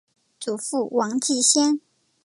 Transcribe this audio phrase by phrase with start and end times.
[0.39, 1.79] 祖父王继先。